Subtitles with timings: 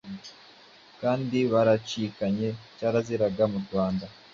[1.01, 4.05] kandi baracikanye.cyaraziraga murwanda